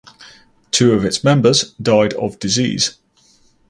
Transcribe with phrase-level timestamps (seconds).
[0.71, 2.97] Two of its members died of disease.